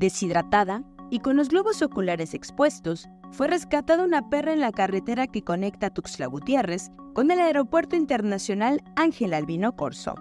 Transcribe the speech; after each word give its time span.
Deshidratada 0.00 0.82
y 1.10 1.18
con 1.18 1.36
los 1.36 1.50
globos 1.50 1.82
oculares 1.82 2.32
expuestos, 2.32 3.10
fue 3.32 3.48
rescatada 3.48 4.02
una 4.02 4.30
perra 4.30 4.54
en 4.54 4.60
la 4.60 4.72
carretera 4.72 5.26
que 5.26 5.42
conecta 5.42 5.90
Tuxtla 5.90 6.26
Gutiérrez 6.26 6.90
con 7.12 7.30
el 7.30 7.38
Aeropuerto 7.38 7.96
Internacional 7.96 8.82
Ángel 8.96 9.34
Albino 9.34 9.76
Corso. 9.76 10.14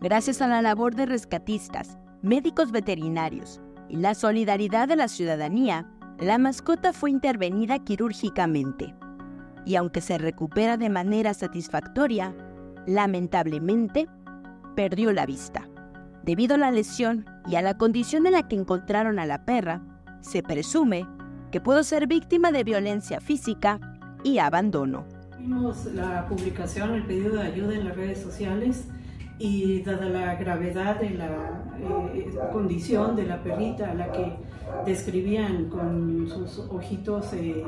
Gracias 0.00 0.40
a 0.40 0.48
la 0.48 0.62
labor 0.62 0.94
de 0.94 1.04
rescatistas, 1.04 1.98
médicos 2.22 2.72
veterinarios 2.72 3.60
y 3.90 3.96
la 3.96 4.14
solidaridad 4.14 4.88
de 4.88 4.96
la 4.96 5.08
ciudadanía, 5.08 5.86
la 6.18 6.38
mascota 6.38 6.94
fue 6.94 7.10
intervenida 7.10 7.80
quirúrgicamente. 7.80 8.94
Y 9.66 9.76
aunque 9.76 10.00
se 10.00 10.16
recupera 10.16 10.78
de 10.78 10.88
manera 10.88 11.34
satisfactoria, 11.34 12.34
lamentablemente 12.86 14.08
perdió 14.74 15.12
la 15.12 15.26
vista. 15.26 15.67
Debido 16.28 16.56
a 16.56 16.58
la 16.58 16.70
lesión 16.70 17.24
y 17.48 17.54
a 17.54 17.62
la 17.62 17.78
condición 17.78 18.26
en 18.26 18.32
la 18.32 18.48
que 18.48 18.54
encontraron 18.54 19.18
a 19.18 19.24
la 19.24 19.46
perra, 19.46 19.80
se 20.20 20.42
presume 20.42 21.06
que 21.50 21.62
pudo 21.62 21.82
ser 21.82 22.06
víctima 22.06 22.52
de 22.52 22.64
violencia 22.64 23.18
física 23.18 23.80
y 24.22 24.36
abandono. 24.36 25.06
Vimos 25.38 25.86
la 25.86 26.26
publicación, 26.26 26.92
el 26.92 27.06
pedido 27.06 27.36
de 27.36 27.44
ayuda 27.44 27.74
en 27.76 27.86
las 27.86 27.96
redes 27.96 28.20
sociales 28.20 28.88
y 29.38 29.80
dada 29.80 30.06
la 30.10 30.34
gravedad 30.34 31.00
de 31.00 31.10
la 31.14 31.64
eh, 32.12 32.30
condición 32.52 33.16
de 33.16 33.24
la 33.24 33.42
perrita 33.42 33.90
a 33.90 33.94
la 33.94 34.12
que 34.12 34.36
describían 34.84 35.70
con 35.70 36.28
sus 36.28 36.58
ojitos 36.58 37.32
eh, 37.32 37.64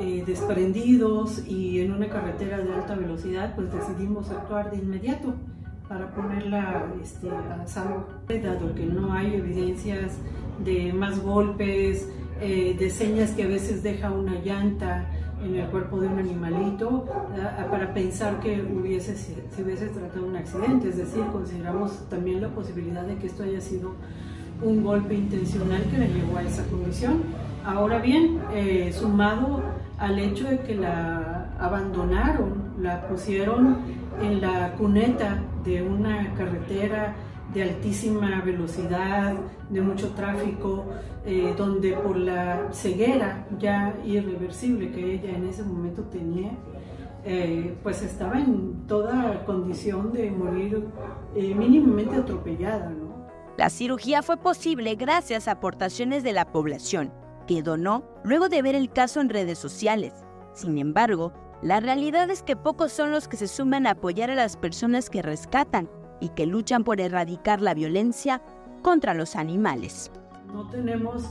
eh, 0.00 0.24
desprendidos 0.26 1.46
y 1.46 1.82
en 1.82 1.92
una 1.92 2.08
carretera 2.08 2.58
de 2.58 2.74
alta 2.74 2.96
velocidad, 2.96 3.54
pues 3.54 3.72
decidimos 3.72 4.28
actuar 4.30 4.72
de 4.72 4.78
inmediato 4.78 5.36
para 5.88 6.10
ponerla 6.10 6.86
este, 7.02 7.30
a 7.30 7.66
salvo, 7.66 8.06
dado 8.28 8.74
que 8.74 8.86
no 8.86 9.12
hay 9.12 9.34
evidencias 9.34 10.18
de 10.64 10.92
más 10.92 11.20
golpes, 11.20 12.08
de 12.40 12.90
señas 12.90 13.30
que 13.30 13.44
a 13.44 13.46
veces 13.46 13.82
deja 13.82 14.10
una 14.10 14.34
llanta, 14.40 15.06
en 15.42 15.56
el 15.56 15.66
cuerpo 15.68 16.00
de 16.00 16.08
un 16.08 16.18
animalito 16.18 17.06
para 17.70 17.92
pensar 17.92 18.40
que 18.40 18.62
hubiese, 18.62 19.16
se 19.16 19.62
hubiese 19.62 19.88
tratado 19.88 20.26
un 20.26 20.36
accidente. 20.36 20.88
Es 20.88 20.96
decir, 20.96 21.22
consideramos 21.32 22.08
también 22.08 22.40
la 22.40 22.48
posibilidad 22.48 23.02
de 23.02 23.16
que 23.16 23.26
esto 23.26 23.42
haya 23.42 23.60
sido 23.60 23.92
un 24.62 24.82
golpe 24.82 25.14
intencional 25.14 25.82
que 25.90 25.98
le 25.98 26.08
llevó 26.08 26.38
a 26.38 26.42
esa 26.42 26.64
condición. 26.64 27.22
Ahora 27.64 27.98
bien, 27.98 28.40
eh, 28.54 28.92
sumado 28.92 29.62
al 29.98 30.18
hecho 30.18 30.48
de 30.48 30.60
que 30.60 30.74
la 30.74 31.50
abandonaron, 31.58 32.74
la 32.80 33.06
pusieron 33.08 33.78
en 34.20 34.40
la 34.40 34.72
cuneta 34.72 35.42
de 35.64 35.82
una 35.82 36.34
carretera 36.34 37.14
de 37.52 37.62
altísima 37.62 38.40
velocidad, 38.42 39.34
de 39.70 39.80
mucho 39.80 40.10
tráfico, 40.10 40.84
eh, 41.24 41.54
donde 41.56 41.92
por 41.92 42.16
la 42.16 42.68
ceguera 42.72 43.46
ya 43.58 43.94
irreversible 44.04 44.90
que 44.90 45.14
ella 45.14 45.30
en 45.30 45.46
ese 45.46 45.62
momento 45.62 46.02
tenía, 46.04 46.50
eh, 47.24 47.76
pues 47.82 48.02
estaba 48.02 48.38
en 48.38 48.86
toda 48.86 49.44
condición 49.44 50.12
de 50.12 50.30
morir 50.30 50.84
eh, 51.34 51.54
mínimamente 51.54 52.16
atropellada. 52.16 52.92
La 53.56 53.70
cirugía 53.70 54.22
fue 54.22 54.36
posible 54.36 54.94
gracias 54.96 55.48
a 55.48 55.52
aportaciones 55.52 56.22
de 56.22 56.32
la 56.32 56.52
población, 56.52 57.10
que 57.46 57.62
donó 57.62 58.04
luego 58.24 58.48
de 58.48 58.62
ver 58.62 58.74
el 58.74 58.90
caso 58.90 59.20
en 59.20 59.28
redes 59.28 59.58
sociales. 59.58 60.12
Sin 60.52 60.78
embargo, 60.78 61.32
la 61.62 61.80
realidad 61.80 62.30
es 62.30 62.42
que 62.42 62.56
pocos 62.56 62.92
son 62.92 63.10
los 63.10 63.28
que 63.28 63.36
se 63.36 63.48
suman 63.48 63.86
a 63.86 63.92
apoyar 63.92 64.30
a 64.30 64.34
las 64.34 64.56
personas 64.56 65.08
que 65.08 65.22
rescatan 65.22 65.88
y 66.20 66.28
que 66.30 66.46
luchan 66.46 66.84
por 66.84 67.00
erradicar 67.00 67.60
la 67.60 67.74
violencia 67.74 68.42
contra 68.82 69.14
los 69.14 69.36
animales. 69.36 70.10
No 70.52 70.68
tenemos 70.68 71.24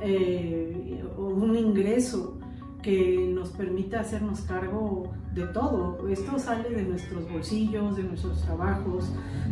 eh, 0.00 1.04
un 1.16 1.56
ingreso 1.56 2.38
que 2.82 3.30
nos 3.34 3.48
permita 3.50 4.00
hacernos 4.00 4.42
cargo 4.42 5.10
de 5.32 5.46
todo. 5.46 6.06
Esto 6.08 6.38
sale 6.38 6.68
de 6.68 6.82
nuestros 6.82 7.30
bolsillos, 7.30 7.96
de 7.96 8.02
nuestros 8.02 8.42
trabajos, 8.42 9.10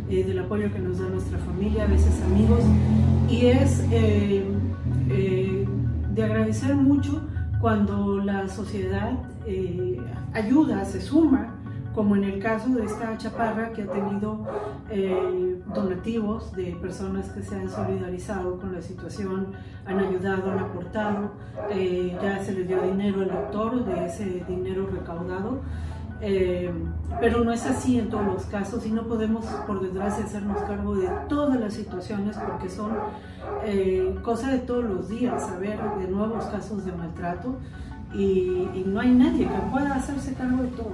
eh, 0.09 0.23
del 0.23 0.39
apoyo 0.39 0.71
que 0.71 0.79
nos 0.79 0.99
da 0.99 1.09
nuestra 1.09 1.39
familia, 1.39 1.85
a 1.85 1.87
veces 1.87 2.21
amigos, 2.21 2.61
y 3.27 3.47
es 3.47 3.83
eh, 3.91 4.45
de 6.13 6.23
agradecer 6.23 6.75
mucho 6.75 7.21
cuando 7.59 8.19
la 8.19 8.47
sociedad 8.47 9.13
ayuda, 10.33 10.85
se 10.85 11.01
suma 11.01 11.53
como 11.93 12.15
en 12.15 12.23
el 12.23 12.39
caso 12.39 12.69
de 12.69 12.85
esta 12.85 13.17
chaparra 13.17 13.71
que 13.71 13.83
ha 13.83 13.87
tenido 13.87 14.45
eh, 14.89 15.61
donativos 15.73 16.51
de 16.53 16.75
personas 16.81 17.29
que 17.29 17.43
se 17.43 17.55
han 17.55 17.69
solidarizado 17.69 18.59
con 18.59 18.73
la 18.73 18.81
situación, 18.81 19.51
han 19.85 19.99
ayudado, 19.99 20.51
han 20.51 20.59
aportado, 20.59 21.31
eh, 21.69 22.17
ya 22.21 22.43
se 22.43 22.53
le 22.53 22.63
dio 22.63 22.81
dinero 22.81 23.21
al 23.21 23.31
autor 23.31 23.85
de 23.85 24.05
ese 24.05 24.43
dinero 24.47 24.87
recaudado. 24.87 25.61
Eh, 26.25 26.71
pero 27.19 27.43
no 27.43 27.51
es 27.51 27.65
así 27.65 27.99
en 27.99 28.09
todos 28.09 28.25
los 28.25 28.45
casos 28.45 28.85
y 28.85 28.91
no 28.91 29.07
podemos, 29.07 29.45
por 29.67 29.81
desgracia, 29.81 30.23
hacernos 30.23 30.57
cargo 30.63 30.95
de 30.95 31.09
todas 31.27 31.59
las 31.59 31.73
situaciones 31.73 32.37
porque 32.37 32.69
son 32.69 32.91
cosas 34.21 34.51
de 34.53 34.59
todos 34.59 34.85
los 34.85 35.09
días, 35.09 35.41
saber 35.45 35.77
de 35.99 36.07
nuevos 36.07 36.45
casos 36.45 36.85
de 36.85 36.93
maltrato 36.93 37.59
y, 38.13 38.69
y 38.73 38.83
no 38.87 39.01
hay 39.01 39.11
nadie 39.11 39.47
que 39.47 39.59
pueda 39.69 39.95
hacerse 39.95 40.33
cargo 40.33 40.63
de 40.63 40.69
todo. 40.69 40.93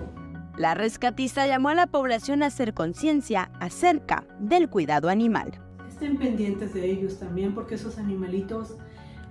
La 0.60 0.74
rescatista 0.74 1.48
llamó 1.48 1.70
a 1.70 1.74
la 1.74 1.88
población 1.88 2.44
a 2.44 2.48
hacer 2.48 2.74
conciencia 2.74 3.50
acerca 3.62 4.26
del 4.40 4.68
cuidado 4.70 5.08
animal. 5.08 5.54
Estén 5.88 6.18
pendientes 6.18 6.74
de 6.74 6.90
ellos 6.92 7.18
también 7.18 7.54
porque 7.54 7.76
esos 7.76 7.98
animalitos 7.98 8.76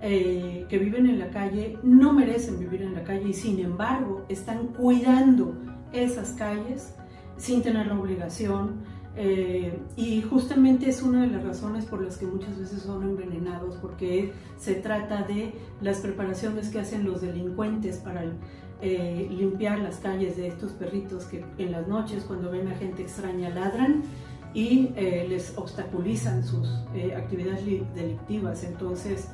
eh, 0.01 0.65
que 0.69 0.77
viven 0.79 1.07
en 1.07 1.19
la 1.19 1.29
calle 1.29 1.77
no 1.83 2.13
merecen 2.13 2.57
vivir 2.57 2.81
en 2.81 2.95
la 2.95 3.03
calle 3.03 3.29
y 3.29 3.33
sin 3.33 3.59
embargo 3.59 4.25
están 4.29 4.69
cuidando 4.69 5.55
esas 5.93 6.31
calles 6.31 6.93
sin 7.37 7.61
tener 7.61 7.87
la 7.87 7.99
obligación. 7.99 8.99
Eh, 9.15 9.77
y 9.97 10.21
justamente 10.21 10.89
es 10.89 11.01
una 11.01 11.21
de 11.21 11.27
las 11.27 11.43
razones 11.43 11.85
por 11.85 12.01
las 12.01 12.17
que 12.17 12.25
muchas 12.25 12.57
veces 12.57 12.81
son 12.81 13.03
envenenados, 13.03 13.75
porque 13.77 14.31
se 14.57 14.75
trata 14.75 15.23
de 15.23 15.53
las 15.81 15.97
preparaciones 15.97 16.69
que 16.69 16.79
hacen 16.79 17.05
los 17.05 17.21
delincuentes 17.21 17.97
para 17.97 18.23
eh, 18.81 19.27
limpiar 19.29 19.79
las 19.79 19.97
calles 19.97 20.37
de 20.37 20.47
estos 20.47 20.71
perritos 20.71 21.25
que 21.25 21.43
en 21.57 21.73
las 21.73 21.85
noches 21.89 22.23
cuando 22.23 22.49
ven 22.49 22.69
a 22.69 22.75
gente 22.75 23.01
extraña 23.01 23.49
ladran 23.49 24.03
y 24.53 24.91
eh, 24.95 25.25
les 25.27 25.57
obstaculizan 25.57 26.45
sus 26.45 26.69
eh, 26.95 27.13
actividades 27.13 27.65
delictivas. 27.93 28.63
Entonces, 28.63 29.27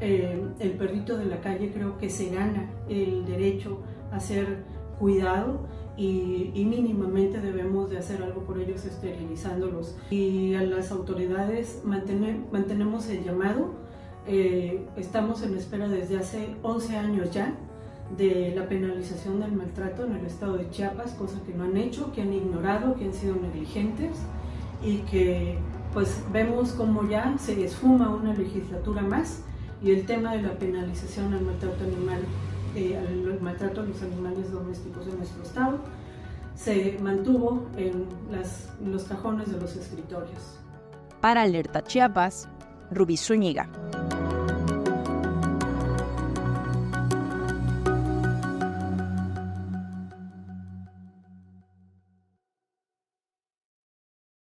el 0.00 0.72
perrito 0.78 1.16
de 1.16 1.26
la 1.26 1.40
calle 1.40 1.72
creo 1.72 1.98
que 1.98 2.08
se 2.08 2.30
gana 2.30 2.70
el 2.88 3.24
derecho 3.24 3.80
a 4.12 4.20
ser 4.20 4.64
cuidado 4.98 5.60
y, 5.96 6.64
mínimamente 6.64 7.40
debemos 7.40 7.90
de 7.90 7.98
hacer 7.98 8.22
algo 8.22 8.42
por 8.42 8.58
ellos 8.58 8.84
esterilizándolos. 8.84 9.96
Y 10.10 10.54
a 10.54 10.62
las 10.62 10.92
autoridades 10.92 11.82
mantenemos 11.84 13.08
el 13.08 13.24
llamado. 13.24 13.74
estamos 14.26 15.42
en 15.42 15.56
espera 15.56 15.88
desde 15.88 16.18
hace 16.18 16.54
11 16.62 16.96
años 16.96 17.30
ya 17.32 17.54
de 18.16 18.54
la 18.56 18.68
penalización 18.68 19.40
del 19.40 19.52
maltrato 19.52 20.06
en 20.06 20.14
el 20.14 20.26
estado 20.26 20.56
de 20.56 20.70
Chiapas, 20.70 21.12
cosa 21.12 21.40
que 21.46 21.52
no 21.52 21.64
han 21.64 21.76
hecho, 21.76 22.12
que 22.12 22.22
han 22.22 22.32
ignorado, 22.32 22.94
que 22.94 23.04
han 23.04 23.12
sido 23.12 23.36
negligentes 23.36 24.16
y 24.82 24.98
que 24.98 25.58
pues 25.92 26.22
vemos 26.32 26.72
como 26.72 27.08
ya 27.08 27.36
se 27.38 27.64
esfuma 27.64 28.14
una 28.14 28.34
legislatura 28.34 29.02
más 29.02 29.42
y 29.82 29.90
el 29.90 30.06
tema 30.06 30.32
de 30.32 30.42
la 30.42 30.58
penalización 30.58 31.32
al 31.34 31.42
maltrato 31.42 31.84
animal, 31.84 32.20
eh, 32.78 32.96
al 32.96 33.40
maltrato 33.40 33.80
a 33.80 33.84
los 33.84 34.00
animales 34.02 34.50
domésticos 34.52 35.06
en 35.06 35.18
nuestro 35.18 35.42
estado, 35.42 35.78
se 36.54 36.98
mantuvo 37.00 37.66
en, 37.76 38.06
en 38.80 38.92
los 38.92 39.04
cajones 39.04 39.50
de 39.50 39.60
los 39.60 39.76
escritorios. 39.76 40.58
Para 41.20 41.42
Alerta 41.42 41.82
Chiapas, 41.82 42.48
Rubí 42.90 43.16
Zúñiga. 43.16 43.68